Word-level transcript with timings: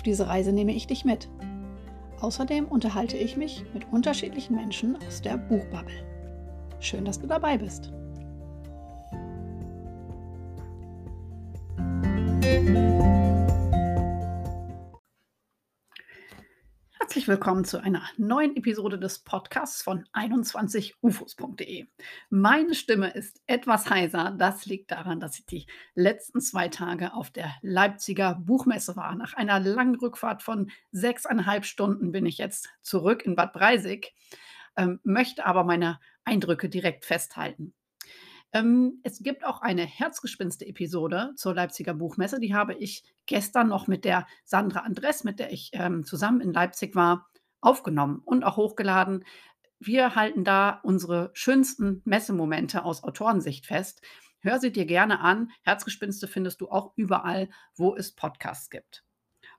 Auf 0.00 0.04
diese 0.04 0.28
Reise 0.28 0.50
nehme 0.50 0.72
ich 0.72 0.86
dich 0.86 1.04
mit. 1.04 1.28
Außerdem 2.22 2.64
unterhalte 2.64 3.18
ich 3.18 3.36
mich 3.36 3.66
mit 3.74 3.92
unterschiedlichen 3.92 4.56
Menschen 4.56 4.96
aus 5.06 5.20
der 5.20 5.36
Buchbubble. 5.36 5.92
Schön, 6.78 7.04
dass 7.04 7.20
du 7.20 7.26
dabei 7.26 7.58
bist. 7.58 7.92
Herzlich 12.40 13.09
willkommen 17.30 17.64
zu 17.64 17.80
einer 17.80 18.02
neuen 18.16 18.56
Episode 18.56 18.98
des 18.98 19.20
Podcasts 19.20 19.82
von 19.82 20.04
21ufos.de. 20.14 21.86
Meine 22.28 22.74
Stimme 22.74 23.10
ist 23.10 23.40
etwas 23.46 23.88
heiser. 23.88 24.34
Das 24.36 24.66
liegt 24.66 24.90
daran, 24.90 25.20
dass 25.20 25.38
ich 25.38 25.46
die 25.46 25.66
letzten 25.94 26.40
zwei 26.40 26.66
Tage 26.66 27.14
auf 27.14 27.30
der 27.30 27.54
Leipziger 27.62 28.34
Buchmesse 28.34 28.96
war. 28.96 29.14
Nach 29.14 29.34
einer 29.34 29.60
langen 29.60 29.94
Rückfahrt 29.94 30.42
von 30.42 30.72
sechseinhalb 30.90 31.66
Stunden 31.66 32.10
bin 32.10 32.26
ich 32.26 32.36
jetzt 32.36 32.68
zurück 32.82 33.24
in 33.24 33.36
Bad 33.36 33.52
Breisig, 33.52 34.12
ähm, 34.76 34.98
möchte 35.04 35.46
aber 35.46 35.62
meine 35.62 36.00
Eindrücke 36.24 36.68
direkt 36.68 37.04
festhalten. 37.04 37.74
Ähm, 38.52 39.00
es 39.02 39.22
gibt 39.22 39.44
auch 39.44 39.62
eine 39.62 39.86
Herzgespinste-Episode 39.86 41.32
zur 41.36 41.54
Leipziger 41.54 41.94
Buchmesse. 41.94 42.40
Die 42.40 42.54
habe 42.54 42.74
ich 42.74 43.04
gestern 43.26 43.68
noch 43.68 43.86
mit 43.86 44.04
der 44.04 44.26
Sandra 44.44 44.80
Andres, 44.80 45.24
mit 45.24 45.38
der 45.38 45.52
ich 45.52 45.70
ähm, 45.72 46.04
zusammen 46.04 46.40
in 46.40 46.52
Leipzig 46.52 46.94
war, 46.94 47.30
aufgenommen 47.60 48.20
und 48.24 48.42
auch 48.42 48.56
hochgeladen. 48.56 49.24
Wir 49.78 50.14
halten 50.14 50.44
da 50.44 50.80
unsere 50.82 51.30
schönsten 51.32 52.02
Messemomente 52.04 52.84
aus 52.84 53.04
Autorensicht 53.04 53.66
fest. 53.66 54.02
Hör 54.40 54.58
sie 54.58 54.72
dir 54.72 54.86
gerne 54.86 55.20
an. 55.20 55.50
Herzgespinste 55.62 56.26
findest 56.26 56.60
du 56.60 56.68
auch 56.68 56.92
überall, 56.96 57.50
wo 57.76 57.94
es 57.94 58.14
Podcasts 58.14 58.70
gibt. 58.70 59.04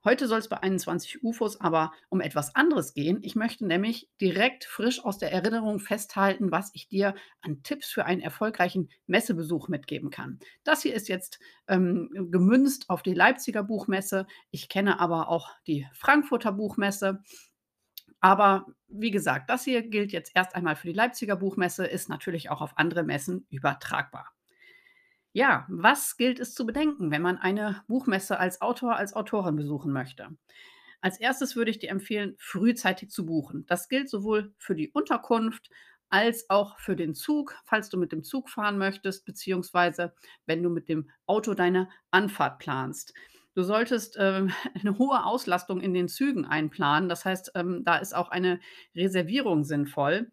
Heute 0.04 0.28
soll 0.28 0.40
es 0.40 0.50
bei 0.50 0.58
21 0.58 1.24
UFOs 1.24 1.62
aber 1.62 1.92
um 2.10 2.22
etwas 2.22 2.56
anderes 2.56 2.96
gehen. 2.96 3.20
Ich 3.22 3.36
möchte 3.36 3.68
nämlich 3.68 4.10
direkt 4.20 4.66
frisch 4.66 5.04
aus 5.06 5.20
der 5.20 5.32
Erinnerung 5.32 5.80
festhalten, 5.80 6.52
was 6.52 6.72
ich 6.74 6.88
dir 6.88 7.14
an 7.42 7.62
Tipps 7.62 7.92
für 7.92 8.06
einen 8.06 8.20
erfolgreichen 8.20 8.90
Messebesuch 9.06 9.68
mitgeben 9.68 10.10
kann. 10.10 10.40
Das 10.64 10.82
hier 10.82 10.96
ist 10.96 11.08
jetzt 11.08 11.40
ähm, 11.68 12.10
gemünzt 12.32 12.90
auf 12.90 13.04
die 13.04 13.14
Leipziger 13.14 13.64
Buchmesse. 13.64 14.26
Ich 14.50 14.70
kenne 14.70 15.00
aber 15.00 15.30
auch 15.30 15.52
die 15.68 15.88
Frankfurter 15.94 16.52
Buchmesse. 16.52 17.22
Aber 18.22 18.66
wie 18.88 19.12
gesagt, 19.12 19.52
das 19.52 19.66
hier 19.66 19.88
gilt 19.88 20.12
jetzt 20.12 20.32
erst 20.34 20.56
einmal 20.56 20.76
für 20.76 20.88
die 20.88 20.94
Leipziger 20.94 21.36
Buchmesse, 21.36 21.86
ist 21.86 22.10
natürlich 22.10 22.50
auch 22.50 22.62
auf 22.62 22.78
andere 22.78 23.04
Messen 23.04 23.46
übertragbar. 23.50 24.32
Ja, 25.34 25.66
was 25.70 26.18
gilt 26.18 26.40
es 26.40 26.54
zu 26.54 26.66
bedenken, 26.66 27.10
wenn 27.12 27.22
man 27.22 27.38
eine 27.38 27.84
Buchmesse 27.88 28.38
als 28.38 28.62
Autor, 28.62 28.98
als 28.98 29.14
Autorin 29.14 29.56
besuchen 29.56 29.92
möchte? 29.94 30.30
Als 31.00 31.20
erstes 31.20 31.56
würde 31.56 31.72
ich 31.72 31.80
dir 31.80 31.90
empfehlen, 31.90 32.36
frühzeitig 32.38 33.10
zu 33.10 33.26
buchen. 33.26 33.66
Das 33.68 33.90
gilt 33.90 34.10
sowohl 34.10 34.54
für 34.58 34.76
die 34.76 34.92
Unterkunft 34.92 35.70
als 36.10 36.50
auch 36.50 36.78
für 36.80 36.98
den 36.98 37.16
Zug, 37.16 37.56
falls 37.66 37.90
du 37.90 37.98
mit 37.98 38.12
dem 38.12 38.24
Zug 38.24 38.50
fahren 38.50 38.78
möchtest, 38.78 39.26
beziehungsweise 39.26 40.14
wenn 40.46 40.62
du 40.62 40.70
mit 40.70 40.90
dem 40.90 41.10
Auto 41.26 41.54
deine 41.54 41.90
Anfahrt 42.12 42.60
planst. 42.60 43.14
Du 43.56 43.64
solltest 43.64 44.18
ähm, 44.20 44.52
eine 44.80 44.98
hohe 44.98 45.26
Auslastung 45.26 45.82
in 45.82 45.94
den 45.94 46.10
Zügen 46.10 46.46
einplanen. 46.46 47.10
Das 47.10 47.24
heißt, 47.26 47.54
ähm, 47.56 47.84
da 47.86 47.98
ist 47.98 48.14
auch 48.14 48.30
eine 48.30 48.60
Reservierung 48.96 49.64
sinnvoll. 49.64 50.32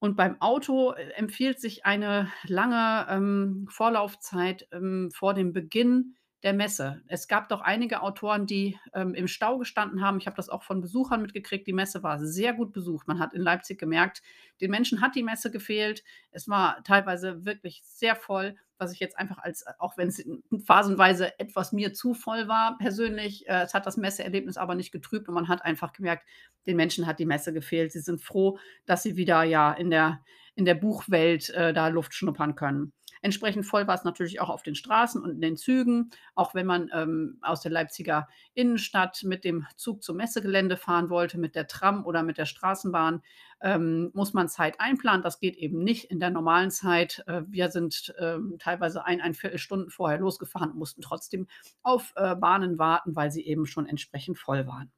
Und 0.00 0.16
beim 0.16 0.40
Auto 0.40 0.92
äh, 0.92 1.10
empfiehlt 1.12 1.60
sich 1.60 1.84
eine 1.86 2.32
lange, 2.44 3.06
ähm, 3.10 3.66
Vorlaufzeit, 3.70 4.66
ähm, 4.72 5.10
vor 5.14 5.34
dem 5.34 5.52
Beginn 5.52 6.16
der 6.42 6.52
Messe. 6.52 7.02
Es 7.06 7.28
gab 7.28 7.48
doch 7.48 7.60
einige 7.60 8.02
Autoren, 8.02 8.46
die, 8.46 8.78
ähm, 8.94 9.14
im 9.14 9.28
Stau 9.28 9.58
gestanden 9.58 10.02
haben. 10.02 10.18
Ich 10.18 10.26
habe 10.26 10.36
das 10.36 10.48
auch 10.48 10.62
von 10.62 10.80
Besuchern 10.80 11.22
mitgekriegt. 11.22 11.66
Die 11.66 11.72
Messe 11.72 12.02
war 12.02 12.18
sehr 12.18 12.54
gut 12.54 12.72
besucht. 12.72 13.08
Man 13.08 13.18
hat 13.18 13.34
in 13.34 13.42
Leipzig 13.42 13.78
gemerkt, 13.78 14.22
den 14.60 14.70
Menschen 14.70 15.00
hat 15.00 15.14
die 15.14 15.22
Messe 15.22 15.50
gefehlt. 15.50 16.02
Es 16.30 16.48
war 16.48 16.82
teilweise 16.84 17.44
wirklich 17.44 17.82
sehr 17.84 18.16
voll 18.16 18.56
was 18.80 18.92
ich 18.92 18.98
jetzt 18.98 19.18
einfach 19.18 19.38
als, 19.38 19.62
äh, 19.62 19.72
auch 19.78 19.96
wenn 19.96 20.08
es 20.08 20.24
phasenweise 20.64 21.38
etwas 21.38 21.72
mir 21.72 21.92
zu 21.92 22.14
voll 22.14 22.48
war, 22.48 22.78
persönlich, 22.78 23.46
äh, 23.48 23.62
es 23.62 23.74
hat 23.74 23.86
das 23.86 23.96
Messeerlebnis 23.96 24.56
aber 24.56 24.74
nicht 24.74 24.90
getrübt 24.90 25.28
und 25.28 25.34
man 25.34 25.48
hat 25.48 25.64
einfach 25.64 25.92
gemerkt, 25.92 26.26
den 26.66 26.76
Menschen 26.76 27.06
hat 27.06 27.18
die 27.18 27.26
Messe 27.26 27.52
gefehlt. 27.52 27.92
Sie 27.92 28.00
sind 28.00 28.22
froh, 28.22 28.58
dass 28.86 29.02
sie 29.02 29.16
wieder 29.16 29.42
ja 29.42 29.72
in 29.72 29.90
der, 29.90 30.24
in 30.54 30.64
der 30.64 30.74
Buchwelt 30.74 31.50
äh, 31.50 31.72
da 31.72 31.88
Luft 31.88 32.14
schnuppern 32.14 32.54
können. 32.54 32.92
Entsprechend 33.22 33.66
voll 33.66 33.86
war 33.86 33.94
es 33.94 34.04
natürlich 34.04 34.40
auch 34.40 34.48
auf 34.48 34.62
den 34.62 34.74
Straßen 34.74 35.22
und 35.22 35.30
in 35.30 35.40
den 35.40 35.56
Zügen. 35.56 36.10
Auch 36.34 36.54
wenn 36.54 36.66
man 36.66 36.90
ähm, 36.92 37.38
aus 37.42 37.60
der 37.60 37.70
Leipziger 37.70 38.28
Innenstadt 38.54 39.22
mit 39.24 39.44
dem 39.44 39.66
Zug 39.76 40.02
zum 40.02 40.16
Messegelände 40.16 40.76
fahren 40.76 41.10
wollte, 41.10 41.38
mit 41.38 41.54
der 41.54 41.66
Tram 41.66 42.06
oder 42.06 42.22
mit 42.22 42.38
der 42.38 42.46
Straßenbahn, 42.46 43.22
ähm, 43.62 44.10
muss 44.14 44.32
man 44.32 44.48
Zeit 44.48 44.80
einplanen. 44.80 45.22
Das 45.22 45.38
geht 45.38 45.56
eben 45.56 45.82
nicht 45.84 46.10
in 46.10 46.18
der 46.18 46.30
normalen 46.30 46.70
Zeit. 46.70 47.22
Äh, 47.26 47.42
wir 47.46 47.70
sind 47.70 48.14
ähm, 48.18 48.56
teilweise 48.58 49.04
ein, 49.04 49.20
ein 49.20 49.34
Viertelstunden 49.34 49.90
vorher 49.90 50.18
losgefahren 50.18 50.70
und 50.70 50.78
mussten 50.78 51.02
trotzdem 51.02 51.46
auf 51.82 52.12
äh, 52.16 52.34
Bahnen 52.36 52.78
warten, 52.78 53.16
weil 53.16 53.30
sie 53.30 53.46
eben 53.46 53.66
schon 53.66 53.86
entsprechend 53.86 54.38
voll 54.38 54.66
waren. 54.66 54.90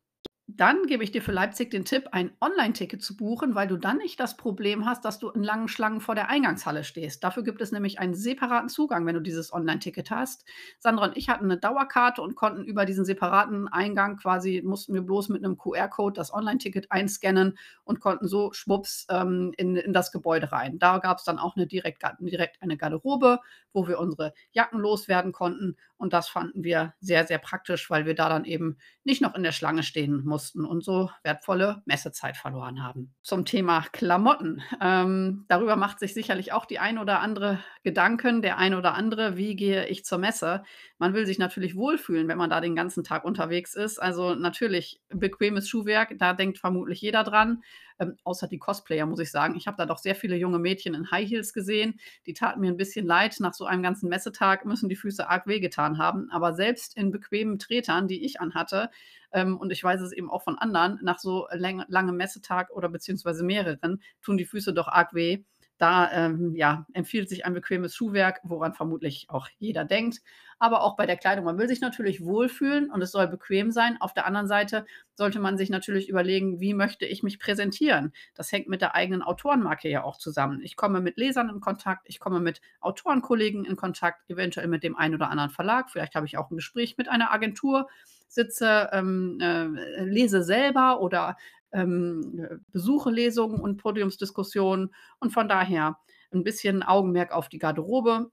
Dann 0.48 0.86
gebe 0.86 1.04
ich 1.04 1.12
dir 1.12 1.22
für 1.22 1.32
Leipzig 1.32 1.70
den 1.70 1.84
Tipp, 1.84 2.08
ein 2.10 2.32
Online-Ticket 2.40 3.00
zu 3.00 3.16
buchen, 3.16 3.54
weil 3.54 3.68
du 3.68 3.76
dann 3.76 3.98
nicht 3.98 4.18
das 4.20 4.36
Problem 4.36 4.84
hast, 4.84 5.04
dass 5.04 5.18
du 5.18 5.30
in 5.30 5.42
langen 5.42 5.68
Schlangen 5.68 6.00
vor 6.00 6.14
der 6.16 6.28
Eingangshalle 6.28 6.82
stehst. 6.84 7.22
Dafür 7.24 7.42
gibt 7.44 7.62
es 7.62 7.70
nämlich 7.72 8.00
einen 8.00 8.14
separaten 8.14 8.68
Zugang, 8.68 9.06
wenn 9.06 9.14
du 9.14 9.20
dieses 9.20 9.52
Online-Ticket 9.52 10.10
hast. 10.10 10.44
Sandra 10.78 11.06
und 11.06 11.16
ich 11.16 11.28
hatten 11.28 11.44
eine 11.44 11.58
Dauerkarte 11.58 12.20
und 12.22 12.34
konnten 12.34 12.64
über 12.64 12.84
diesen 12.84 13.04
separaten 13.04 13.68
Eingang 13.68 14.16
quasi, 14.16 14.62
mussten 14.64 14.92
wir 14.94 15.02
bloß 15.02 15.28
mit 15.28 15.44
einem 15.44 15.56
QR-Code 15.56 16.14
das 16.14 16.34
Online-Ticket 16.34 16.90
einscannen 16.90 17.56
und 17.84 18.00
konnten 18.00 18.26
so 18.26 18.52
schwupps 18.52 19.06
ähm, 19.10 19.54
in, 19.56 19.76
in 19.76 19.92
das 19.92 20.10
Gebäude 20.10 20.50
rein. 20.50 20.78
Da 20.78 20.98
gab 20.98 21.18
es 21.18 21.24
dann 21.24 21.38
auch 21.38 21.56
eine 21.56 21.66
direkt, 21.68 22.02
direkt 22.20 22.60
eine 22.60 22.76
Garderobe, 22.76 23.38
wo 23.72 23.86
wir 23.86 23.98
unsere 24.00 24.34
Jacken 24.50 24.80
loswerden 24.80 25.32
konnten. 25.32 25.76
Und 26.02 26.12
das 26.12 26.28
fanden 26.28 26.64
wir 26.64 26.94
sehr, 26.98 27.28
sehr 27.28 27.38
praktisch, 27.38 27.88
weil 27.88 28.06
wir 28.06 28.16
da 28.16 28.28
dann 28.28 28.44
eben 28.44 28.76
nicht 29.04 29.22
noch 29.22 29.36
in 29.36 29.44
der 29.44 29.52
Schlange 29.52 29.84
stehen 29.84 30.24
mussten 30.24 30.64
und 30.64 30.82
so 30.82 31.10
wertvolle 31.22 31.80
Messezeit 31.84 32.36
verloren 32.36 32.82
haben. 32.82 33.14
Zum 33.22 33.44
Thema 33.44 33.84
Klamotten. 33.92 34.62
Ähm, 34.80 35.44
darüber 35.46 35.76
macht 35.76 36.00
sich 36.00 36.12
sicherlich 36.12 36.52
auch 36.52 36.66
die 36.66 36.80
ein 36.80 36.98
oder 36.98 37.20
andere 37.20 37.60
Gedanken, 37.84 38.42
der 38.42 38.58
ein 38.58 38.74
oder 38.74 38.94
andere, 38.94 39.36
wie 39.36 39.54
gehe 39.54 39.86
ich 39.86 40.04
zur 40.04 40.18
Messe? 40.18 40.64
Man 40.98 41.14
will 41.14 41.24
sich 41.24 41.38
natürlich 41.38 41.76
wohlfühlen, 41.76 42.26
wenn 42.26 42.38
man 42.38 42.50
da 42.50 42.60
den 42.60 42.74
ganzen 42.74 43.04
Tag 43.04 43.24
unterwegs 43.24 43.74
ist. 43.74 44.02
Also 44.02 44.34
natürlich 44.34 45.00
bequemes 45.08 45.68
Schuhwerk, 45.68 46.18
da 46.18 46.32
denkt 46.32 46.58
vermutlich 46.58 47.00
jeder 47.00 47.22
dran. 47.22 47.62
Ähm, 48.02 48.16
außer 48.24 48.48
die 48.48 48.58
Cosplayer, 48.58 49.06
muss 49.06 49.20
ich 49.20 49.30
sagen. 49.30 49.54
Ich 49.56 49.66
habe 49.66 49.76
da 49.76 49.86
doch 49.86 49.98
sehr 49.98 50.14
viele 50.14 50.36
junge 50.36 50.58
Mädchen 50.58 50.94
in 50.94 51.10
High 51.10 51.28
Heels 51.28 51.52
gesehen. 51.52 52.00
Die 52.26 52.34
taten 52.34 52.60
mir 52.60 52.70
ein 52.70 52.76
bisschen 52.76 53.06
leid. 53.06 53.36
Nach 53.40 53.54
so 53.54 53.64
einem 53.64 53.82
ganzen 53.82 54.08
Messetag 54.08 54.64
müssen 54.64 54.88
die 54.88 54.96
Füße 54.96 55.28
arg 55.28 55.46
wehgetan 55.46 55.98
haben. 55.98 56.30
Aber 56.30 56.54
selbst 56.54 56.96
in 56.96 57.10
bequemen 57.10 57.58
Tretern, 57.58 58.08
die 58.08 58.24
ich 58.24 58.40
anhatte, 58.40 58.90
ähm, 59.32 59.56
und 59.56 59.72
ich 59.72 59.82
weiß 59.82 60.00
es 60.00 60.12
eben 60.12 60.30
auch 60.30 60.42
von 60.42 60.58
anderen, 60.58 60.98
nach 61.02 61.18
so 61.18 61.46
lang, 61.52 61.84
langem 61.88 62.16
Messetag 62.16 62.70
oder 62.70 62.88
beziehungsweise 62.88 63.44
mehreren, 63.44 64.02
tun 64.20 64.36
die 64.36 64.44
Füße 64.44 64.74
doch 64.74 64.88
arg 64.88 65.14
weh. 65.14 65.44
Da 65.78 66.10
ähm, 66.12 66.54
ja, 66.54 66.86
empfiehlt 66.92 67.28
sich 67.28 67.44
ein 67.44 67.54
bequemes 67.54 67.94
Schuhwerk, 67.94 68.40
woran 68.44 68.72
vermutlich 68.74 69.26
auch 69.28 69.48
jeder 69.58 69.84
denkt. 69.84 70.20
Aber 70.60 70.82
auch 70.82 70.94
bei 70.96 71.06
der 71.06 71.16
Kleidung, 71.16 71.44
man 71.44 71.58
will 71.58 71.66
sich 71.66 71.80
natürlich 71.80 72.24
wohlfühlen 72.24 72.88
und 72.90 73.02
es 73.02 73.10
soll 73.10 73.26
bequem 73.26 73.72
sein. 73.72 73.96
Auf 74.00 74.14
der 74.14 74.26
anderen 74.26 74.46
Seite 74.46 74.86
sollte 75.14 75.40
man 75.40 75.58
sich 75.58 75.70
natürlich 75.70 76.08
überlegen, 76.08 76.60
wie 76.60 76.72
möchte 76.72 77.04
ich 77.04 77.24
mich 77.24 77.40
präsentieren. 77.40 78.12
Das 78.34 78.52
hängt 78.52 78.68
mit 78.68 78.80
der 78.80 78.94
eigenen 78.94 79.22
Autorenmarke 79.22 79.88
ja 79.88 80.04
auch 80.04 80.18
zusammen. 80.18 80.60
Ich 80.62 80.76
komme 80.76 81.00
mit 81.00 81.16
Lesern 81.16 81.48
in 81.48 81.60
Kontakt, 81.60 82.08
ich 82.08 82.20
komme 82.20 82.38
mit 82.38 82.60
Autorenkollegen 82.80 83.64
in 83.64 83.74
Kontakt, 83.74 84.30
eventuell 84.30 84.68
mit 84.68 84.84
dem 84.84 84.96
einen 84.96 85.16
oder 85.16 85.30
anderen 85.30 85.50
Verlag. 85.50 85.90
Vielleicht 85.90 86.14
habe 86.14 86.26
ich 86.26 86.38
auch 86.38 86.50
ein 86.50 86.56
Gespräch 86.56 86.96
mit 86.96 87.08
einer 87.08 87.32
Agentur 87.32 87.88
sitze, 88.32 88.88
ähm, 88.92 89.38
äh, 89.40 90.04
lese 90.04 90.42
selber 90.42 91.00
oder 91.00 91.36
ähm, 91.72 92.60
besuche 92.72 93.10
Lesungen 93.10 93.60
und 93.60 93.76
Podiumsdiskussionen. 93.78 94.94
Und 95.20 95.32
von 95.32 95.48
daher 95.48 95.98
ein 96.32 96.44
bisschen 96.44 96.82
Augenmerk 96.82 97.32
auf 97.32 97.48
die 97.48 97.58
Garderobe 97.58 98.30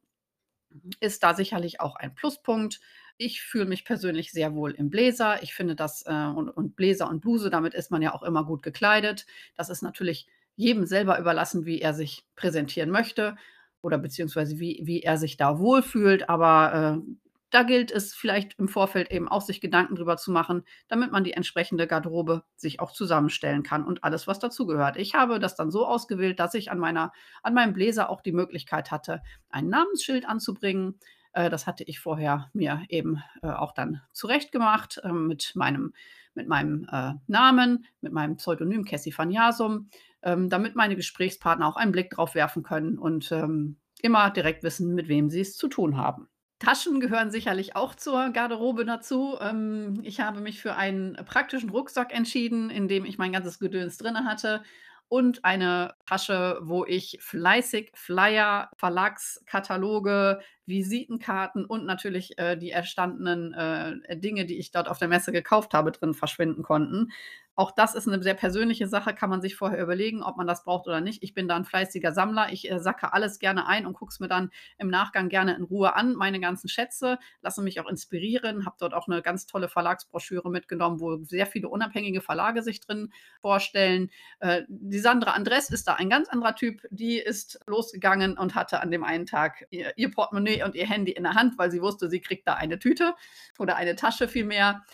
ist 0.99 1.23
da 1.23 1.33
sicherlich 1.33 1.79
auch 1.81 1.95
ein 1.95 2.13
Pluspunkt. 2.15 2.79
ich 3.17 3.41
fühle 3.41 3.65
mich 3.65 3.83
persönlich 3.85 4.31
sehr 4.31 4.53
wohl 4.55 4.71
im 4.71 4.89
Bläser. 4.89 5.43
Ich 5.43 5.53
finde 5.53 5.75
das 5.75 6.03
äh, 6.07 6.11
und 6.27 6.49
und 6.49 6.75
Bläser 6.77 7.09
und 7.09 7.19
Bluse, 7.21 7.49
damit 7.49 7.73
ist 7.73 7.91
man 7.91 8.01
ja 8.01 8.13
auch 8.13 8.23
immer 8.23 8.45
gut 8.45 8.63
gekleidet. 8.63 9.25
Das 9.55 9.69
ist 9.69 9.81
natürlich 9.81 10.27
jedem 10.55 10.85
selber 10.85 11.19
überlassen, 11.19 11.65
wie 11.65 11.81
er 11.81 11.93
sich 11.93 12.25
präsentieren 12.35 12.89
möchte 12.91 13.35
oder 13.81 13.97
beziehungsweise 13.97 14.59
wie 14.59 14.81
wie 14.85 15.01
er 15.03 15.17
sich 15.17 15.35
da 15.37 15.59
wohlfühlt. 15.59 16.29
Aber, 16.29 17.01
äh, 17.05 17.28
da 17.51 17.63
gilt 17.63 17.91
es 17.91 18.13
vielleicht 18.13 18.57
im 18.59 18.67
Vorfeld 18.67 19.11
eben 19.11 19.27
auch 19.27 19.41
sich 19.41 19.61
Gedanken 19.61 19.95
drüber 19.95 20.17
zu 20.17 20.31
machen, 20.31 20.63
damit 20.87 21.11
man 21.11 21.23
die 21.23 21.33
entsprechende 21.33 21.87
Garderobe 21.87 22.43
sich 22.55 22.79
auch 22.79 22.91
zusammenstellen 22.91 23.63
kann 23.63 23.85
und 23.85 24.03
alles, 24.03 24.27
was 24.27 24.39
dazugehört. 24.39 24.97
Ich 24.97 25.15
habe 25.15 25.39
das 25.39 25.55
dann 25.55 25.71
so 25.71 25.85
ausgewählt, 25.85 26.39
dass 26.39 26.53
ich 26.53 26.71
an 26.71 26.79
meiner 26.79 27.11
an 27.43 27.53
meinem 27.53 27.73
Bläser 27.73 28.09
auch 28.09 28.21
die 28.21 28.31
Möglichkeit 28.31 28.91
hatte, 28.91 29.21
ein 29.49 29.67
Namensschild 29.69 30.27
anzubringen. 30.27 30.99
Äh, 31.33 31.49
das 31.49 31.67
hatte 31.67 31.83
ich 31.83 31.99
vorher 31.99 32.49
mir 32.53 32.83
eben, 32.89 33.21
äh, 33.41 33.47
auch 33.47 33.73
dann 33.73 34.01
zurechtgemacht, 34.13 35.01
ähm, 35.03 35.27
mit 35.27 35.53
meinem 35.55 35.93
mit 36.35 36.47
meinem, 36.47 36.87
äh, 36.91 37.13
Namen, 37.27 37.85
mit 38.01 38.13
meinem 38.13 38.37
Pseudonym 38.37 38.85
Cassie 38.85 39.13
van 39.15 39.31
Jasum, 39.31 39.89
ähm, 40.21 40.49
damit 40.49 40.75
meine 40.75 40.95
Gesprächspartner 40.95 41.67
auch 41.67 41.75
einen 41.75 41.91
Blick 41.91 42.11
drauf 42.11 42.35
werfen 42.35 42.63
können 42.63 42.97
und, 42.97 43.31
ähm, 43.31 43.77
immer 44.01 44.29
direkt 44.29 44.63
wissen, 44.63 44.95
mit 44.95 45.07
wem 45.09 45.29
sie 45.29 45.41
es 45.41 45.57
zu 45.57 45.67
tun 45.67 45.97
haben. 45.97 46.29
Taschen 46.59 46.99
gehören 46.99 47.31
sicherlich 47.31 47.75
auch 47.75 47.95
zur 47.95 48.29
Garderobe 48.31 48.83
dazu. 48.85 49.37
Ähm, 49.39 50.01
ich 50.03 50.19
habe 50.19 50.41
mich 50.41 50.61
für 50.61 50.75
einen 50.75 51.13
praktischen 51.25 51.69
Rucksack 51.69 52.13
entschieden, 52.13 52.69
in 52.69 52.87
dem 52.87 53.05
ich 53.05 53.17
mein 53.17 53.31
ganzes 53.31 53.59
Gedöns 53.59 53.97
drinne 53.97 54.25
hatte 54.25 54.63
und 55.07 55.43
eine 55.45 55.95
Tasche, 56.05 56.59
wo 56.61 56.85
ich 56.85 57.17
fleißig 57.21 57.91
Flyer, 57.95 58.69
Verlagskataloge, 58.77 60.39
Visitenkarten 60.65 61.65
und 61.65 61.85
natürlich, 61.85 62.37
äh, 62.37 62.57
die 62.57 62.69
erstandenen, 62.71 63.53
äh, 63.53 64.17
Dinge, 64.19 64.45
die 64.45 64.59
ich 64.59 64.71
dort 64.71 64.87
auf 64.89 64.99
der 64.99 65.07
Messe 65.07 65.31
gekauft 65.31 65.73
habe, 65.73 65.91
drin 65.91 66.13
verschwinden 66.13 66.61
konnten. 66.61 67.11
Auch 67.59 67.71
das 67.71 67.93
ist 67.93 68.07
'ne 68.07 68.23
sehr 68.23 68.35
persönliche 68.35 68.87
Sache, 68.87 69.13
kann 69.13 69.29
man 69.29 69.41
sich 69.41 69.57
vorher 69.57 69.83
überlegen, 69.83 70.23
ob 70.23 70.37
man 70.37 70.47
das 70.47 70.63
braucht 70.63 70.87
oder 70.87 71.01
nicht. 71.01 71.21
Ich 71.23 71.33
bin 71.33 71.49
da 71.49 71.57
'n 71.57 71.65
fleißiger 71.65 72.13
Sammler. 72.13 72.53
Ich, 72.53 72.71
äh, 72.71 72.79
sacke 72.79 73.11
alles 73.11 73.37
gerne 73.37 73.67
ein 73.67 73.85
und 73.85 73.91
gucke 73.95 74.11
es 74.13 74.21
mir 74.21 74.29
dann 74.29 74.49
im 74.77 74.87
Nachgang 74.89 75.27
gerne 75.27 75.55
in 75.57 75.63
Ruhe 75.63 75.93
an, 75.93 76.15
meine 76.15 76.39
ganzen 76.39 76.69
Schätze, 76.69 77.19
lasse 77.41 77.61
mich 77.61 77.81
auch 77.81 77.89
inspirieren, 77.89 78.65
habe 78.65 78.77
dort 78.79 78.93
auch 78.93 79.09
'ne 79.09 79.21
ganz 79.21 79.45
tolle 79.45 79.67
Verlagsbroschüre 79.67 80.49
mitgenommen, 80.49 81.01
wo 81.01 81.17
sehr 81.25 81.45
viele 81.45 81.67
unabhängige 81.67 82.21
Verlage 82.21 82.63
sich 82.63 82.79
drin 82.79 83.11
vorstellen. 83.41 84.09
Äh, 84.39 84.61
die 84.69 84.99
Sandra 84.99 85.31
Andres 85.31 85.69
ist 85.69 85.85
da 85.89 85.95
ein 85.95 86.09
ganz 86.09 86.29
anderer 86.29 86.55
Typ. 86.55 86.81
Die 86.91 87.17
ist 87.17 87.59
losgegangen 87.67 88.37
und 88.37 88.55
hatte 88.55 88.79
an 88.79 88.89
dem 88.89 89.03
einen 89.03 89.25
Tag 89.25 89.65
ihr 89.69 89.91
ihr 89.97 90.09
Portemonnaie 90.11 90.63
und 90.63 90.75
ihr 90.75 90.87
Handy 90.87 91.11
in 91.11 91.23
der 91.23 91.33
Hand, 91.33 91.57
weil 91.57 91.71
sie 91.71 91.81
wusste, 91.81 92.09
sie 92.09 92.21
kriegt 92.21 92.47
da 92.47 92.53
eine 92.53 92.79
Tüte 92.79 93.15
oder 93.57 93.75
eine 93.75 93.97
Tasche 93.97 94.29
vielmehr. 94.29 94.85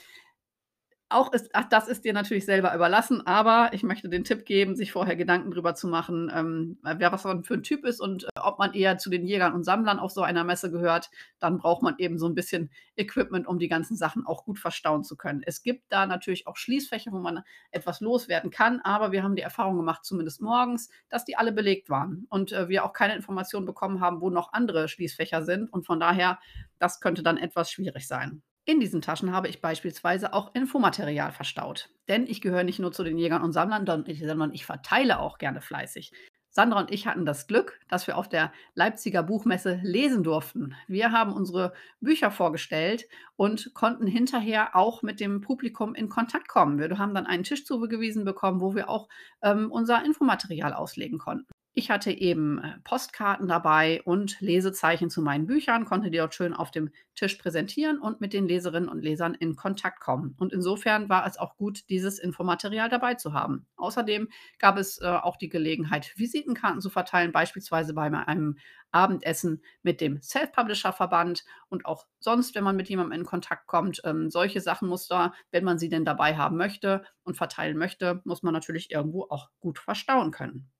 Auch 1.15 1.31
ist 1.31 1.49
ach, 1.53 1.63
das 1.69 1.87
ist 1.87 2.03
dir 2.03 2.11
natürlich 2.11 2.43
selber 2.43 2.75
überlassen, 2.75 3.25
aber 3.25 3.69
ich 3.71 3.83
möchte 3.83 4.09
den 4.09 4.25
Tipp 4.25 4.43
geben, 4.45 4.75
sich 4.75 4.91
vorher 4.91 5.15
Gedanken 5.15 5.49
drüber 5.49 5.73
zu 5.73 5.87
machen, 5.87 6.29
ähm, 6.35 6.77
wer 6.83 7.09
was 7.13 7.23
man 7.23 7.45
für 7.45 7.53
'n 7.53 7.63
Typ 7.63 7.85
ist 7.85 8.01
und, 8.01 8.25
äh, 8.25 8.27
ob 8.41 8.59
man 8.59 8.73
eher 8.73 8.97
zu 8.97 9.09
den 9.09 9.23
Jägern 9.25 9.53
und 9.53 9.63
Sammlern 9.63 9.97
auf 9.99 10.11
so 10.11 10.23
einer 10.23 10.43
Messe 10.43 10.69
gehört. 10.71 11.09
Dann 11.39 11.57
braucht 11.57 11.83
man 11.83 11.95
eben 11.99 12.17
so 12.19 12.27
'n 12.27 12.35
bisschen 12.35 12.69
Equipment, 12.97 13.47
um 13.47 13.59
die 13.59 13.69
ganzen 13.69 13.95
Sachen 13.95 14.25
auch 14.25 14.43
gut 14.43 14.59
verstauen 14.59 15.05
zu 15.05 15.15
können. 15.15 15.41
Es 15.45 15.61
gibt 15.63 15.85
da 15.89 16.05
natürlich 16.05 16.47
auch 16.47 16.57
Schließfächer, 16.57 17.13
wo 17.13 17.19
man 17.19 17.43
etwas 17.71 18.01
loswerden 18.01 18.49
kann, 18.51 18.81
aber 18.81 19.13
wir 19.13 19.23
haben 19.23 19.37
die 19.37 19.41
Erfahrung 19.41 19.77
gemacht, 19.77 20.03
zumindest 20.03 20.41
morgens, 20.41 20.89
dass 21.07 21.23
die 21.23 21.37
alle 21.37 21.53
belegt 21.53 21.89
waren 21.89 22.25
und, 22.29 22.51
äh, 22.51 22.67
wir 22.67 22.83
auch 22.83 22.91
keine 22.91 23.15
Informationen 23.15 23.65
bekommen 23.65 24.01
haben, 24.01 24.19
wo 24.19 24.29
noch 24.29 24.51
andere 24.51 24.89
Schließfächer 24.89 25.43
sind 25.45 25.71
und 25.71 25.85
von 25.85 25.97
daher, 26.01 26.39
das 26.77 26.99
könnte 26.99 27.23
dann 27.23 27.37
etwas 27.37 27.71
schwierig 27.71 28.05
sein. 28.05 28.41
In 28.67 28.79
diesen 28.79 29.01
Taschen 29.01 29.31
habe 29.31 29.47
ich 29.47 29.61
beispielsweise 29.61 30.33
auch 30.33 30.55
Infomaterial 30.55 31.31
verstaut, 31.31 31.89
denn 32.07 32.25
ich 32.25 32.41
gehöre 32.41 32.63
nicht 32.63 32.79
nur 32.79 32.91
zu 32.91 33.03
den 33.03 33.19
Jägern 33.19 33.43
und 33.43 33.53
Sammlern, 33.53 33.85
sondern 33.85 34.53
ich 34.53 34.65
verteile 34.65 35.19
auch 35.19 35.37
gerne 35.37 35.61
fleißig. 35.61 36.11
Sandra 36.49 36.79
und 36.79 36.89
ich 36.89 37.05
hatten 37.05 37.27
das 37.27 37.45
Glück, 37.45 37.79
dass 37.89 38.07
wir 38.07 38.17
auf 38.17 38.27
der 38.27 38.51
Leipziger 38.73 39.21
Buchmesse 39.21 39.79
lesen 39.83 40.23
durften. 40.23 40.73
Wir 40.87 41.11
haben 41.11 41.33
unsere 41.33 41.73
Bücher 41.99 42.31
vorgestellt 42.31 43.07
und 43.35 43.73
konnten 43.75 44.07
hinterher 44.07 44.75
auch 44.75 45.03
mit 45.03 45.19
dem 45.19 45.41
Publikum 45.41 45.93
in 45.93 46.09
Kontakt 46.09 46.47
kommen. 46.47 46.79
Wir 46.79 46.97
haben 46.97 47.13
dann 47.13 47.27
einen 47.27 47.43
Tisch 47.43 47.65
zugewiesen 47.65 48.25
bekommen, 48.25 48.61
wo 48.61 48.73
wir 48.73 48.89
auch, 48.89 49.09
ähm, 49.43 49.69
unser 49.69 50.03
Infomaterial 50.05 50.73
auslegen 50.73 51.19
konnten. 51.19 51.45
Ich 51.77 51.91
hatte 51.91 52.09
eben, 52.09 52.59
äh, 52.59 52.79
Postkarten 52.85 53.49
dabei 53.49 54.01
und 54.05 54.39
Lesezeichen 54.39 55.09
zu 55.09 55.21
meinen 55.21 55.45
Büchern, 55.45 55.83
konnte 55.83 56.09
die 56.09 56.17
dort 56.17 56.33
schön 56.33 56.53
auf 56.53 56.71
dem 56.71 56.89
Tisch 57.15 57.35
präsentieren 57.35 57.99
und 57.99 58.21
mit 58.21 58.31
den 58.31 58.47
Leserinnen 58.47 58.87
und 58.87 59.01
Lesern 59.01 59.33
in 59.33 59.57
Kontakt 59.57 59.99
kommen. 59.99 60.35
Und 60.39 60.53
insofern 60.53 61.09
war 61.09 61.27
es 61.27 61.37
auch 61.37 61.57
gut, 61.57 61.83
dieses 61.89 62.17
Infomaterial 62.17 62.87
dabei 62.87 63.15
zu 63.15 63.33
haben. 63.33 63.67
Außerdem 63.75 64.29
gab 64.57 64.77
es, 64.77 65.01
äh, 65.01 65.05
auch 65.05 65.35
die 65.35 65.49
Gelegenheit, 65.49 66.13
Visitenkarten 66.17 66.79
zu 66.79 66.89
verteilen, 66.89 67.33
beispielsweise 67.33 67.93
bei 67.93 68.03
einem 68.09 68.57
Abendessen 68.91 69.61
mit 69.83 69.99
dem 69.99 70.21
Self-Publisher-Verband 70.21 71.43
und 71.67 71.85
auch 71.85 72.05
sonst, 72.19 72.55
wenn 72.55 72.63
man 72.63 72.77
mit 72.77 72.87
jemandem 72.87 73.19
in 73.19 73.25
Kontakt 73.25 73.67
kommt. 73.67 73.99
Ähm, 74.05 74.29
solche 74.31 74.61
Sachen 74.61 74.87
muss 74.87 75.07
da 75.09 75.33
wenn 75.51 75.65
man 75.65 75.77
sie 75.77 75.89
denn 75.89 76.05
dabei 76.05 76.37
haben 76.37 76.55
möchte 76.55 77.03
und 77.23 77.35
verteilen 77.35 77.77
möchte, 77.77 78.21
muss 78.23 78.43
man 78.43 78.53
natürlich 78.53 78.91
irgendwo 78.91 79.23
auch 79.29 79.49
gut 79.59 79.77
verstauen 79.79 80.31
können. 80.31 80.71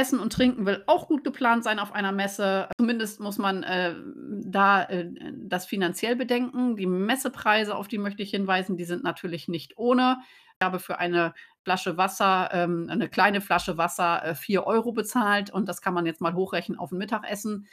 Essen 0.00 0.18
und 0.20 0.32
Trinken 0.32 0.66
will 0.66 0.82
auch 0.86 1.08
gut 1.08 1.24
geplant 1.24 1.64
sein 1.64 1.78
auf 1.78 1.92
einer 1.92 2.12
Messe. 2.12 2.68
Zumindest 2.78 3.20
muss 3.20 3.38
man, 3.38 3.62
äh, 3.62 3.94
da, 4.44 4.84
äh, 4.84 5.10
das 5.44 5.66
finanziell 5.66 6.16
bedenken. 6.16 6.76
Die 6.76 6.86
Messepreise, 6.86 7.76
auf 7.76 7.88
die 7.88 7.98
möchte 7.98 8.22
ich 8.22 8.30
hinweisen, 8.30 8.76
die 8.76 8.84
sind 8.84 9.04
natürlich 9.04 9.48
nicht 9.48 9.76
ohne. 9.78 10.18
Ich 10.60 10.64
habe 10.66 10.78
für 10.78 10.98
eine 10.98 11.34
Flasche 11.64 11.96
Wasser 11.98 12.48
ähm, 12.52 12.88
eine 12.90 13.08
kleine 13.08 13.40
Flasche 13.42 13.76
Wasser, 13.76 14.24
äh, 14.24 14.34
4 14.34 14.66
€ 14.66 14.92
bezahlt 14.92 15.50
und 15.50 15.68
das 15.68 15.82
kann 15.82 15.94
man 15.94 16.06
jetzt 16.06 16.20
mal 16.22 16.34
hochrechnen 16.34 16.78
auf 16.78 16.92
'n 16.92 16.98
Mittagessen. 16.98 17.66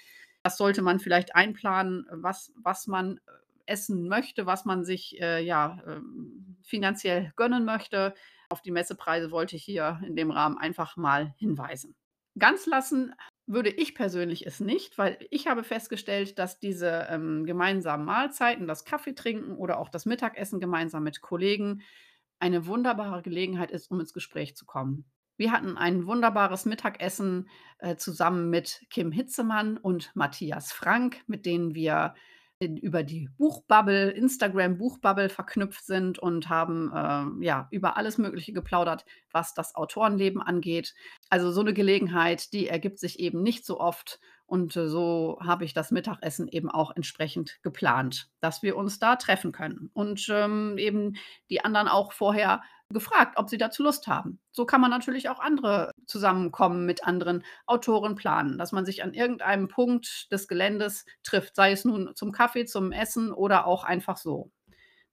Das 0.44 0.58
sollte 0.58 0.82
man 0.82 1.00
vielleicht 1.00 1.36
einplanen, 1.36 2.06
was 2.12 2.52
was 2.58 2.88
man, 2.88 3.18
äh, 3.18 3.22
essen 3.66 4.08
möchte, 4.08 4.46
was 4.46 4.66
man 4.66 4.84
sich, 4.86 5.20
äh, 5.22 5.42
ja, 5.44 5.80
ähm, 5.88 6.58
finanziell 6.64 7.32
gönnen 7.36 7.66
möchte. 7.66 8.14
Auf 8.50 8.62
die 8.62 8.72
Messepreise 8.72 9.32
wollte 9.32 9.56
ich 9.58 9.64
hier 9.64 10.00
in 10.06 10.16
dem 10.16 10.32
Rahmen 10.32 10.58
einfach 10.58 10.96
mal 10.98 11.34
hinweisen. 11.38 11.96
Ganz 12.38 12.66
lassen 12.66 13.14
würde 13.48 13.70
ich 13.70 13.96
persönlich 13.96 14.46
es 14.46 14.60
nicht, 14.60 14.98
weil 14.98 15.18
ich 15.32 15.48
habe 15.48 15.64
festgestellt, 15.64 16.38
dass 16.38 16.60
diese, 16.60 17.08
ähm, 17.10 17.46
gemeinsamen 17.46 18.06
Mahlzeiten, 18.06 18.68
das 18.68 18.84
Kaffeetrinken 18.84 19.56
oder 19.56 19.80
auch 19.80 19.90
das 19.90 20.06
Mittagessen 20.06 20.60
gemeinsam 20.60 21.04
mit 21.04 21.22
Kollegen 21.22 21.82
eine 22.40 22.68
wunderbare 22.68 23.22
Gelegenheit 23.22 23.72
ist, 23.72 23.90
um 23.90 24.00
ins 24.00 24.14
Gespräch 24.14 24.56
zu 24.56 24.66
kommen. 24.66 25.06
Wir 25.38 25.52
hatten 25.52 25.78
ein 25.78 26.06
wunderbares 26.06 26.66
Mittagessen, 26.66 27.50
äh, 27.80 27.96
zusammen 27.96 28.50
mit 28.50 28.86
Kim 28.90 29.12
Hitzemann 29.12 29.78
und 29.78 30.12
Matthias 30.16 30.72
Frank, 30.74 31.24
mit 31.28 31.46
denen 31.46 31.76
wir 31.76 32.16
über 32.62 33.04
die 33.04 33.30
Buchbubble 33.38 34.10
Instagram 34.12 34.78
Buchbubble 34.80 35.30
verknüpft 35.30 35.86
sind 35.86 36.18
und 36.18 36.50
haben, 36.50 36.92
ähm, 36.96 37.42
ja, 37.44 37.68
über 37.72 37.98
alles 37.98 38.18
Mögliche 38.18 38.52
geplaudert, 38.52 39.06
was 39.32 39.54
das 39.54 39.76
Autorenleben 39.76 40.42
angeht. 40.42 40.96
Also, 41.30 41.52
so 41.52 41.62
'ne 41.62 41.74
Gelegenheit, 41.74 42.52
die 42.54 42.68
ergibt 42.68 42.98
sich 43.00 43.20
eben 43.20 43.44
nicht 43.44 43.64
so 43.66 43.80
oft 43.80 44.20
und, 44.48 44.76
äh, 44.76 44.88
so 44.88 45.38
habe 45.44 45.66
ich 45.66 45.74
das 45.74 45.92
Mittagessen 45.92 46.48
eben 46.48 46.70
auch 46.72 46.96
entsprechend 46.96 47.60
geplant, 47.62 48.30
dass 48.40 48.64
wir 48.64 48.76
uns 48.76 48.98
da 48.98 49.18
treffen 49.18 49.52
können 49.52 49.92
und, 49.94 50.28
ähm, 50.32 50.78
eben 50.80 51.14
die 51.52 51.64
anderen 51.64 51.88
auch 51.88 52.12
vorher 52.12 52.64
gefragt, 52.90 53.38
ob 53.38 53.50
sie 53.50 53.58
dazu 53.58 53.84
Lust 53.84 54.08
haben. 54.08 54.40
So 54.52 54.66
kann 54.66 54.82
man 54.82 54.90
natürlich 54.90 55.30
auch 55.30 55.40
andere 55.40 55.92
Zusammenkommen 56.06 56.86
mit 56.86 57.06
anderen 57.06 57.44
Autoren 57.66 58.16
planen, 58.16 58.58
dass 58.58 58.72
man 58.72 58.86
sich 58.86 59.04
an 59.04 59.14
irgendeinem 59.14 59.68
Punkt 59.68 60.32
des 60.32 60.48
Geländes 60.48 61.06
trifft, 61.24 61.56
sei 61.56 61.72
es 61.72 61.86
nun 61.86 62.16
zum 62.16 62.32
Kaffee, 62.32 62.66
zum 62.66 62.92
Essen 62.92 63.32
oder 63.32 63.68
auch 63.68 63.84
einfach 63.84 64.18
so. 64.18 64.52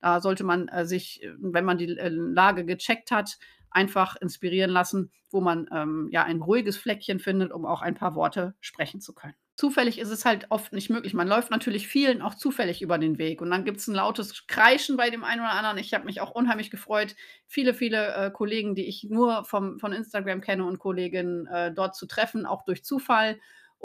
Da 0.00 0.20
sollte 0.20 0.44
man, 0.44 0.68
äh, 0.68 0.84
sich, 0.86 1.22
äh, 1.22 1.32
wenn 1.38 1.64
man 1.64 1.78
die, 1.78 1.96
äh, 1.96 2.08
Lage 2.08 2.64
gecheckt 2.64 3.10
hat, 3.10 3.38
einfach 3.70 4.16
inspirieren 4.16 4.70
lassen, 4.70 5.10
wo 5.30 5.40
man, 5.40 5.68
ähm, 5.72 6.08
ja, 6.12 6.22
ein 6.24 6.40
ruhiges 6.42 6.76
Fleckchen 6.76 7.18
findet, 7.18 7.52
um 7.52 7.66
auch 7.66 7.82
ein 7.82 7.94
paar 7.94 8.14
Worte 8.14 8.54
sprechen 8.60 9.00
zu 9.00 9.14
können. 9.14 9.34
Zufällig 9.56 10.00
ist 10.00 10.08
es 10.10 10.24
halt 10.24 10.46
oft 10.50 10.72
nicht 10.72 10.90
möglich. 10.90 11.14
Man 11.14 11.28
läuft 11.28 11.50
natürlich 11.52 11.86
vielen 11.86 12.22
auch 12.22 12.34
zufällig 12.34 12.82
über 12.82 12.98
den 12.98 13.18
Weg 13.18 13.40
und 13.40 13.50
dann 13.52 13.64
gibt's 13.64 13.86
'n 13.86 13.94
lautes 13.94 14.48
Kreischen 14.48 14.96
bei 14.96 15.10
dem 15.10 15.22
einen 15.22 15.42
oder 15.42 15.52
anderen. 15.52 15.78
Ich 15.78 15.94
habe 15.94 16.06
mich 16.06 16.20
auch 16.20 16.32
unheimlich 16.32 16.72
gefreut, 16.72 17.14
viele, 17.46 17.72
viele, 17.72 18.14
äh, 18.16 18.30
Kollegen, 18.32 18.74
die 18.74 18.86
ich 18.86 19.04
nur 19.04 19.44
vom 19.44 19.78
von 19.78 19.92
Instagram 19.92 20.40
kenne 20.40 20.64
und 20.64 20.80
Kolleginnen, 20.80 21.46
äh, 21.46 21.72
dort 21.72 21.94
zu 21.94 22.06
treffen, 22.06 22.46
auch 22.46 22.64
durch 22.64 22.82
Zufall. 22.84 23.38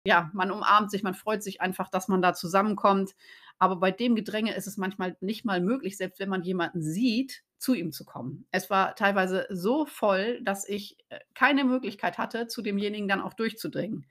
Ja, 0.06 0.32
man 0.34 0.50
umarmt 0.52 0.90
sich, 0.92 1.04
man 1.04 1.14
freut 1.14 1.44
sich 1.44 1.62
einfach, 1.62 1.90
dass 1.90 2.08
man 2.08 2.22
da 2.24 2.34
zusammenkommt. 2.34 3.12
Aber 3.60 3.76
bei 3.76 3.92
dem 3.92 4.16
Gedränge 4.16 4.56
ist 4.56 4.66
es 4.68 4.78
manchmal 4.78 5.18
nicht 5.22 5.46
mal 5.46 5.62
möglich, 5.62 5.98
selbst 5.98 6.20
wenn 6.20 6.30
man 6.30 6.42
jemanden 6.44 6.82
sieht, 6.82 7.44
zu 7.60 7.74
ihm 7.76 7.92
zu 7.92 8.06
kommen. 8.06 8.46
Es 8.52 8.70
war 8.70 8.96
teilweise 8.96 9.46
so 9.52 9.86
voll, 9.86 10.40
dass 10.44 10.68
ich, 10.68 10.98
äh, 11.10 11.20
keine 11.36 11.64
Möglichkeit 11.66 12.18
hatte, 12.18 12.48
zu 12.48 12.62
demjenigen 12.64 13.08
dann 13.10 13.22
auch 13.22 13.34
durchzudringen. 13.34 14.06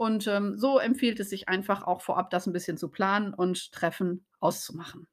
Und, 0.00 0.26
ähm, 0.28 0.56
so 0.56 0.78
empfiehlt 0.78 1.20
es 1.20 1.28
sich 1.28 1.50
einfach 1.50 1.82
auch 1.82 2.00
vorab, 2.00 2.30
das 2.30 2.46
'n 2.46 2.54
bisschen 2.54 2.78
zu 2.78 2.88
planen 2.88 3.34
und 3.34 3.70
Treffen 3.70 4.24
auszumachen. 4.40 5.06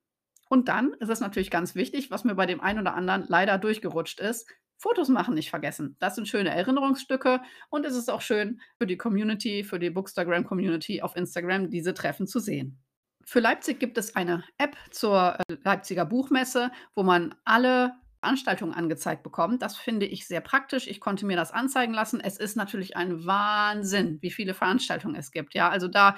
Und 0.47 0.69
dann 0.69 0.93
ist 0.93 1.09
es 1.09 1.19
natürlich 1.19 1.51
ganz 1.51 1.75
wichtig, 1.75 2.09
was 2.09 2.23
mir 2.23 2.35
bei 2.35 2.45
dem 2.45 2.61
einen 2.61 2.79
oder 2.79 2.93
anderen 2.93 3.25
leider 3.27 3.57
durchgerutscht 3.57 4.21
ist, 4.21 4.49
Fotos 4.77 5.09
machen 5.09 5.33
nicht 5.33 5.49
vergessen. 5.49 5.97
Das 5.99 6.15
sind 6.15 6.29
schöne 6.29 6.51
Erinnerungsstücke 6.51 7.41
und 7.69 7.85
es 7.85 7.97
ist 7.97 8.09
auch 8.09 8.21
schön 8.21 8.61
für 8.77 8.87
die 8.87 8.95
Community, 8.95 9.65
für 9.65 9.77
die 9.77 9.89
Bookstagram-Community 9.89 11.01
auf 11.01 11.17
Instagram, 11.17 11.69
diese 11.69 11.93
Treffen 11.93 12.25
zu 12.25 12.39
sehen. 12.39 12.79
Für 13.25 13.41
Leipzig 13.41 13.81
gibt 13.81 13.97
es 13.97 14.15
eine 14.15 14.45
App 14.57 14.77
zur 14.91 15.37
äh, 15.49 15.57
Leipziger 15.65 16.05
Buchmesse, 16.05 16.71
wo 16.95 17.03
man 17.03 17.35
alle 17.43 17.91
Veranstaltungen 18.19 18.73
angezeigt 18.73 19.23
bekommt. 19.23 19.61
Das 19.61 19.77
finde 19.77 20.05
ich 20.05 20.27
sehr 20.27 20.41
praktisch. 20.41 20.87
Ich 20.87 20.99
konnte 20.99 21.25
mir 21.25 21.37
das 21.37 21.51
anzeigen 21.51 21.93
lassen. 21.93 22.19
Es 22.19 22.37
ist 22.37 22.55
natürlich 22.55 22.97
ein 22.97 23.25
Wahnsinn, 23.25 24.17
wie 24.21 24.31
viele 24.31 24.53
Veranstaltungen 24.53 25.15
es 25.15 25.31
gibt. 25.31 25.53
Ja, 25.53 25.69
also 25.69 25.87
da 25.87 26.15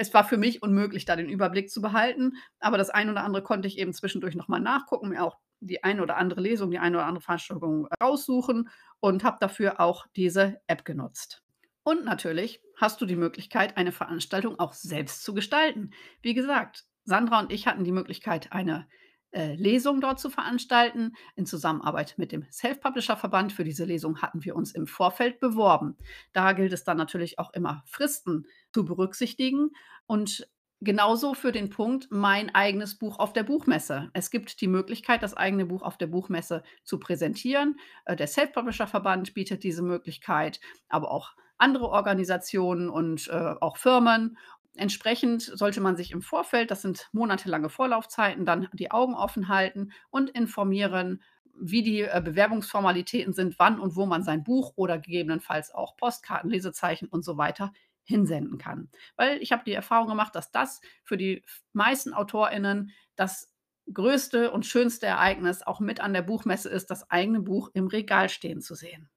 es 0.00 0.14
war 0.14 0.22
für 0.22 0.36
mich 0.36 0.62
unmöglich, 0.62 1.06
da 1.06 1.16
den 1.16 1.28
Überblick 1.28 1.70
zu 1.70 1.82
behalten, 1.82 2.34
aber 2.60 2.78
das 2.78 2.88
ein 2.88 3.10
oder 3.10 3.24
andere 3.24 3.42
konnte 3.42 3.66
ich 3.66 3.78
eben 3.78 3.92
zwischendurch 3.92 4.36
noch 4.36 4.46
mal 4.46 4.60
nachgucken, 4.60 5.08
mir 5.08 5.24
auch 5.24 5.38
die 5.58 5.82
eine 5.82 6.02
oder 6.02 6.16
andere 6.16 6.40
Lesung, 6.40 6.70
die 6.70 6.78
eine 6.78 6.98
oder 6.98 7.06
andere 7.06 7.22
Veranstaltung 7.24 7.88
raussuchen 8.00 8.68
und 9.00 9.24
habe 9.24 9.38
dafür 9.40 9.80
auch 9.80 10.06
diese 10.14 10.60
App 10.68 10.84
genutzt. 10.84 11.42
Und 11.82 12.04
natürlich 12.04 12.62
hast 12.76 13.00
du 13.00 13.06
die 13.06 13.16
Möglichkeit, 13.16 13.76
eine 13.76 13.90
Veranstaltung 13.90 14.58
auch 14.60 14.72
selbst 14.72 15.24
zu 15.24 15.34
gestalten. 15.34 15.90
Wie 16.22 16.34
gesagt, 16.34 16.84
Sandra 17.04 17.40
und 17.40 17.52
ich 17.52 17.66
hatten 17.66 17.82
die 17.82 17.92
Möglichkeit, 17.92 18.52
eine 18.52 18.86
äh, 19.30 19.54
Lesung 19.54 20.00
dort 20.00 20.18
zu 20.20 20.30
veranstalten, 20.30 21.14
in 21.36 21.46
Zusammenarbeit 21.46 22.14
mit 22.16 22.32
dem 22.32 22.46
Self-Publisher-Verband. 22.50 23.52
Für 23.52 23.64
diese 23.64 23.84
Lesung 23.84 24.22
hatten 24.22 24.44
wir 24.44 24.56
uns 24.56 24.72
im 24.72 24.86
Vorfeld 24.86 25.40
beworben. 25.40 25.96
Da 26.32 26.52
gilt 26.52 26.72
es 26.72 26.84
dann 26.84 26.96
natürlich 26.96 27.38
auch 27.38 27.52
immer, 27.52 27.82
Fristen 27.86 28.46
zu 28.72 28.84
berücksichtigen 28.84 29.70
und 30.06 30.48
genauso 30.80 31.34
für 31.34 31.52
den 31.52 31.70
Punkt 31.70 32.08
mein 32.10 32.54
eigenes 32.54 32.96
Buch 32.96 33.18
auf 33.18 33.32
der 33.32 33.42
Buchmesse. 33.42 34.10
Es 34.12 34.30
gibt 34.30 34.60
die 34.60 34.68
Möglichkeit, 34.68 35.22
das 35.22 35.34
eigene 35.34 35.66
Buch 35.66 35.82
auf 35.82 35.98
der 35.98 36.06
Buchmesse 36.06 36.62
zu 36.84 36.98
präsentieren. 36.98 37.78
Äh, 38.04 38.16
der 38.16 38.26
Self-Publisher-Verband 38.26 39.34
bietet 39.34 39.64
diese 39.64 39.82
Möglichkeit, 39.82 40.60
aber 40.88 41.10
auch 41.10 41.34
andere 41.58 41.88
Organisationen 41.88 42.88
und 42.88 43.28
äh, 43.28 43.54
auch 43.60 43.76
Firmen. 43.76 44.38
Entsprechend 44.78 45.42
sollte 45.42 45.80
man 45.80 45.96
sich 45.96 46.12
im 46.12 46.22
Vorfeld, 46.22 46.70
das 46.70 46.82
sind 46.82 47.08
monatelange 47.12 47.68
Vorlaufzeiten, 47.68 48.44
dann 48.44 48.68
die 48.72 48.90
Augen 48.90 49.14
offen 49.14 49.48
halten 49.48 49.92
und 50.10 50.30
informieren, 50.30 51.22
wie 51.60 51.82
die 51.82 52.02
äh, 52.02 52.22
Bewerbungsformalitäten 52.24 53.32
sind, 53.32 53.58
wann 53.58 53.80
und 53.80 53.96
wo 53.96 54.06
man 54.06 54.22
sein 54.22 54.44
Buch 54.44 54.72
oder 54.76 54.98
gegebenenfalls 54.98 55.74
auch 55.74 55.96
Postkarten, 55.96 56.50
Lesezeichen 56.50 57.08
und 57.08 57.24
so 57.24 57.36
weiter 57.36 57.72
hinsenden 58.04 58.58
kann. 58.58 58.90
Weil 59.16 59.38
ich 59.42 59.52
habe 59.52 59.64
die 59.66 59.72
Erfahrung 59.72 60.08
gemacht, 60.08 60.34
dass 60.34 60.50
das 60.50 60.80
für 61.04 61.16
die 61.16 61.44
meisten 61.72 62.14
AutorInnen 62.14 62.92
das 63.16 63.52
größte 63.92 64.50
und 64.50 64.66
schönste 64.66 65.06
Ereignis 65.06 65.62
auch 65.62 65.80
mit 65.80 66.00
an 66.00 66.12
der 66.12 66.22
Buchmesse 66.22 66.68
ist, 66.68 66.90
das 66.90 67.10
eigene 67.10 67.40
Buch 67.40 67.70
im 67.74 67.86
Regal 67.86 68.28
stehen 68.28 68.60
zu 68.60 68.74
sehen. 68.74 69.10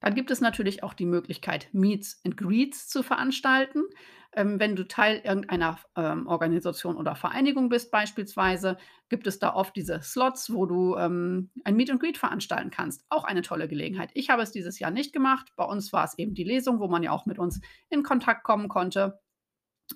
Dann 0.00 0.14
gibt 0.14 0.30
es 0.30 0.40
natürlich 0.40 0.82
auch 0.82 0.94
die 0.94 1.06
Möglichkeit, 1.06 1.68
Meets 1.72 2.20
and 2.24 2.36
Greets 2.36 2.88
zu 2.88 3.02
veranstalten. 3.02 3.82
Ähm, 4.32 4.60
wenn 4.60 4.76
du 4.76 4.86
Teil 4.86 5.20
irgendeiner 5.24 5.78
ähm, 5.96 6.26
Organisation 6.26 6.96
oder 6.96 7.16
Vereinigung 7.16 7.68
bist 7.68 7.90
beispielsweise, 7.90 8.76
gibt 9.08 9.26
es 9.26 9.38
da 9.38 9.54
oft 9.54 9.74
diese 9.74 10.00
Slots, 10.02 10.52
wo 10.52 10.66
du 10.66 10.96
ähm, 10.96 11.50
ein 11.64 11.76
Meet 11.76 11.90
and 11.90 12.00
Greet 12.00 12.18
veranstalten 12.18 12.70
kannst. 12.70 13.04
Auch 13.08 13.24
eine 13.24 13.42
tolle 13.42 13.68
Gelegenheit. 13.68 14.10
Ich 14.14 14.30
habe 14.30 14.42
es 14.42 14.52
dieses 14.52 14.78
Jahr 14.78 14.90
nicht 14.90 15.12
gemacht. 15.12 15.48
Bei 15.56 15.64
uns 15.64 15.92
war 15.92 16.04
es 16.04 16.16
eben 16.18 16.34
die 16.34 16.44
Lesung, 16.44 16.78
wo 16.78 16.88
man 16.88 17.02
ja 17.02 17.10
auch 17.10 17.26
mit 17.26 17.38
uns 17.38 17.60
in 17.88 18.02
Kontakt 18.02 18.44
kommen 18.44 18.68
konnte. 18.68 19.18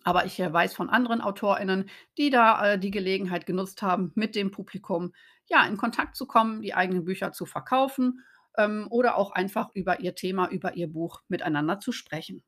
Aber 0.02 0.24
ich 0.24 0.40
äh, 0.40 0.52
weiß 0.52 0.74
von 0.74 0.88
anderen 0.88 1.20
AutorInnen, 1.20 1.90
die 2.18 2.30
da 2.30 2.72
äh, 2.72 2.78
die 2.78 2.90
Gelegenheit 2.90 3.46
genutzt 3.46 3.82
haben, 3.82 4.12
mit 4.14 4.34
dem 4.34 4.50
Publikum 4.50 5.12
ja 5.46 5.64
in 5.66 5.76
Kontakt 5.76 6.16
zu 6.16 6.26
kommen, 6.26 6.62
die 6.62 6.74
eigenen 6.74 7.04
Bücher 7.04 7.32
zu 7.32 7.44
verkaufen 7.44 8.24
ähm, 8.56 8.86
oder 8.90 9.16
auch 9.16 9.32
einfach 9.32 9.70
über 9.74 10.00
ihr 10.00 10.14
Thema, 10.14 10.48
über 10.48 10.76
ihr 10.76 10.90
Buch 10.92 11.22
miteinander 11.28 11.80
zu 11.80 11.92
sprechen. 11.92 12.42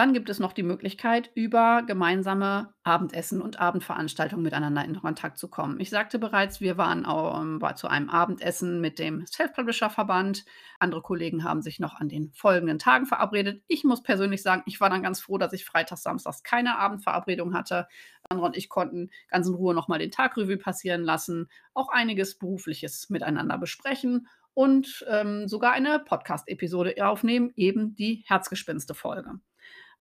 Dann 0.00 0.14
gibt 0.14 0.30
es 0.30 0.38
noch 0.38 0.54
die 0.54 0.62
Möglichkeit, 0.62 1.30
über 1.34 1.82
gemeinsame 1.86 2.72
Abendessen 2.84 3.42
und 3.42 3.60
Abendveranstaltungen 3.60 4.42
miteinander 4.42 4.82
in 4.82 4.98
Kontakt 4.98 5.36
zu 5.36 5.48
kommen. 5.48 5.78
Ich 5.78 5.90
sagte 5.90 6.18
bereits, 6.18 6.62
wir 6.62 6.78
waren 6.78 7.00
ähm, 7.04 7.60
war 7.60 7.76
zu 7.76 7.86
einem 7.86 8.08
Abendessen 8.08 8.80
mit 8.80 8.98
dem 8.98 9.26
Self-Publisher-Verband. 9.26 10.46
Andere 10.78 11.02
Kollegen 11.02 11.44
haben 11.44 11.60
sich 11.60 11.80
noch 11.80 12.00
an 12.00 12.08
den 12.08 12.32
folgenden 12.32 12.78
Tagen 12.78 13.04
verabredet. 13.04 13.62
Ich 13.68 13.84
muss 13.84 14.02
persönlich 14.02 14.42
sagen, 14.42 14.62
ich 14.64 14.80
war 14.80 14.88
dann 14.88 15.02
ganz 15.02 15.20
froh, 15.20 15.36
dass 15.36 15.52
ich 15.52 15.66
freitags, 15.66 16.02
samstags 16.02 16.42
keine 16.44 16.78
Abendverabredung 16.78 17.52
hatte. 17.52 17.86
Sandra 18.30 18.46
und 18.46 18.56
ich 18.56 18.70
konnten 18.70 19.10
ganz 19.28 19.48
in 19.48 19.54
Ruhe 19.54 19.74
nochmal 19.74 19.98
den 19.98 20.10
Tagrevue 20.12 20.56
passieren 20.56 21.02
lassen, 21.02 21.50
auch 21.74 21.90
einiges 21.90 22.38
Berufliches 22.38 23.10
miteinander 23.10 23.58
besprechen 23.58 24.28
und 24.54 25.04
ähm, 25.08 25.48
sogar 25.48 25.72
eine 25.72 25.98
Podcast-Episode 26.00 26.94
aufnehmen, 27.06 27.52
eben 27.56 27.94
die 27.94 28.24
Herzgespinste-Folge. 28.26 29.40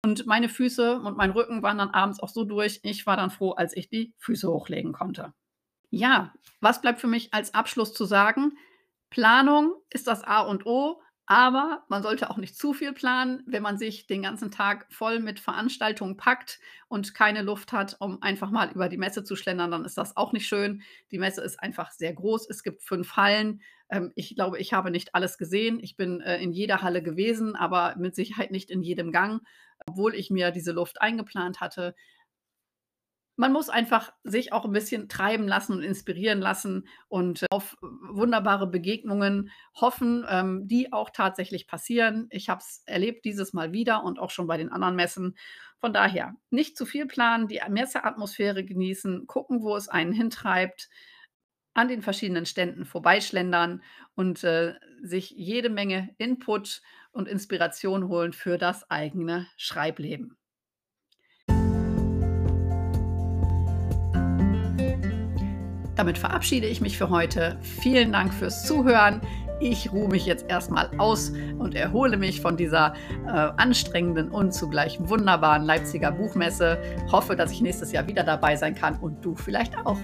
Und 0.04 0.26
meine 0.26 0.48
Füße 0.48 1.00
und 1.00 1.16
mein 1.16 1.30
Rücken 1.30 1.62
waren 1.62 1.78
dann 1.78 1.90
abends 1.90 2.20
auch 2.20 2.28
so 2.28 2.44
durch. 2.44 2.80
Ich 2.82 3.06
war 3.06 3.16
dann 3.16 3.30
froh, 3.30 3.52
als 3.52 3.76
ich 3.76 3.88
die 3.88 4.14
Füße 4.18 4.48
hochlegen 4.48 4.92
konnte. 4.92 5.32
Ja, 5.90 6.32
was 6.60 6.80
bleibt 6.80 7.00
für 7.00 7.06
mich 7.08 7.34
als 7.34 7.54
Abschluss 7.54 7.92
zu 7.92 8.04
sagen? 8.04 8.52
Planung 9.10 9.74
ist 9.90 10.06
das 10.06 10.22
A 10.22 10.40
und 10.40 10.66
O, 10.66 11.00
aber 11.26 11.84
man 11.88 12.02
sollte 12.02 12.30
auch 12.30 12.36
nicht 12.36 12.56
zu 12.56 12.72
viel 12.72 12.92
planen, 12.92 13.42
wenn 13.46 13.62
man 13.62 13.76
sich 13.76 14.06
den 14.06 14.22
ganzen 14.22 14.50
Tag 14.50 14.86
voll 14.90 15.20
mit 15.20 15.40
Veranstaltungen 15.40 16.16
packt 16.16 16.58
und 16.88 17.14
keine 17.14 17.42
Luft 17.42 17.72
hat, 17.72 17.96
um 18.00 18.22
einfach 18.22 18.50
mal 18.50 18.70
über 18.70 18.88
die 18.88 18.96
Messe 18.96 19.24
zu 19.24 19.36
schlendern, 19.36 19.70
dann 19.70 19.84
ist 19.84 19.98
das 19.98 20.16
auch 20.16 20.32
nicht 20.32 20.46
schön. 20.46 20.82
Die 21.10 21.18
Messe 21.18 21.42
ist 21.42 21.60
einfach 21.60 21.90
sehr 21.90 22.14
groß. 22.14 22.48
Es 22.48 22.62
gibt 22.62 22.82
fünf 22.82 23.16
Hallen. 23.16 23.62
Ähm, 23.90 24.12
ich 24.14 24.34
glaube, 24.34 24.58
ich 24.58 24.72
habe 24.72 24.90
nicht 24.90 25.14
alles 25.14 25.38
gesehen. 25.38 25.78
Ich 25.82 25.96
bin 25.96 26.20
äh, 26.20 26.38
in 26.42 26.52
jeder 26.52 26.82
Halle 26.82 27.02
gewesen, 27.02 27.56
aber 27.56 27.94
mit 27.98 28.14
Sicherheit 28.14 28.50
nicht 28.50 28.70
in 28.70 28.82
jedem 28.82 29.12
Gang 29.12 29.42
obwohl 29.86 30.14
ich 30.14 30.30
mir 30.30 30.50
diese 30.50 30.72
Luft 30.72 31.00
eingeplant 31.00 31.60
hatte. 31.60 31.94
Man 33.36 33.52
muss 33.52 33.68
einfach 33.68 34.12
sich 34.24 34.52
auch 34.52 34.64
ein 34.64 34.72
bisschen 34.72 35.08
treiben 35.08 35.46
lassen 35.46 35.72
und 35.72 35.84
inspirieren 35.84 36.40
lassen 36.40 36.88
und 37.06 37.46
auf 37.52 37.76
wunderbare 37.80 38.66
Begegnungen 38.66 39.50
hoffen, 39.74 40.26
ähm, 40.28 40.66
die 40.66 40.92
auch 40.92 41.10
tatsächlich 41.10 41.68
passieren. 41.68 42.26
Ich 42.30 42.48
habe 42.48 42.60
es 42.60 42.82
erlebt 42.84 43.24
dieses 43.24 43.52
Mal 43.52 43.72
wieder 43.72 44.02
und 44.02 44.18
auch 44.18 44.30
schon 44.30 44.48
bei 44.48 44.56
den 44.56 44.70
anderen 44.70 44.96
Messen. 44.96 45.36
Von 45.78 45.92
daher 45.92 46.34
nicht 46.50 46.76
zu 46.76 46.84
viel 46.84 47.06
planen, 47.06 47.46
die 47.46 47.60
Messeatmosphäre 47.68 48.64
genießen, 48.64 49.28
gucken, 49.28 49.62
wo 49.62 49.76
es 49.76 49.88
einen 49.88 50.12
hintreibt, 50.12 50.88
an 51.78 51.86
den 51.86 52.02
verschiedenen 52.02 52.44
Ständen 52.44 52.84
vorbeischlendern 52.84 53.82
und 54.16 54.42
äh, 54.42 54.74
sich 55.00 55.30
jede 55.30 55.70
Menge 55.70 56.10
Input 56.18 56.82
und 57.12 57.28
Inspiration 57.28 58.08
holen 58.08 58.32
für 58.32 58.58
das 58.58 58.90
eigene 58.90 59.46
Schreibleben. 59.56 60.36
Damit 65.94 66.18
verabschiede 66.18 66.66
ich 66.66 66.80
mich 66.80 66.98
für 66.98 67.10
heute. 67.10 67.58
Vielen 67.60 68.10
Dank 68.10 68.34
fürs 68.34 68.66
Zuhören. 68.66 69.20
Ich 69.60 69.92
ruhe 69.92 70.08
mich 70.08 70.26
jetzt 70.26 70.46
erstmal 70.48 70.90
aus 70.98 71.30
und 71.58 71.76
erhole 71.76 72.16
mich 72.16 72.40
von 72.40 72.56
dieser 72.56 72.94
äh, 73.24 73.28
anstrengenden 73.28 74.30
und 74.30 74.52
zugleich 74.52 74.98
wunderbaren 75.00 75.64
Leipziger 75.64 76.10
Buchmesse. 76.10 76.82
Hoffe, 77.12 77.36
dass 77.36 77.52
ich 77.52 77.60
nächstes 77.60 77.92
Jahr 77.92 78.08
wieder 78.08 78.24
dabei 78.24 78.56
sein 78.56 78.74
kann 78.74 78.96
und 78.98 79.24
du 79.24 79.36
vielleicht 79.36 79.76
auch. 79.78 79.98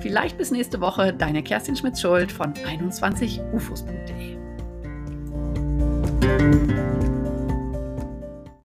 Vielleicht 0.00 0.38
bis 0.38 0.50
nächste 0.50 0.80
Woche, 0.80 1.12
deine 1.12 1.42
Kerstin 1.42 1.76
Schmidt-Schuld 1.76 2.32
von 2.32 2.54
21ufos.de. 2.54 4.40
Thank 6.30 6.70
you. 6.70 6.99